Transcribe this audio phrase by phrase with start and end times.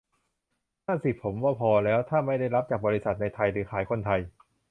[0.85, 4.21] นั่นสิ ผมว่าพอแล้ว ถ้าไม่ได้รับจากบริษัทในไทยหรือขายคนไทย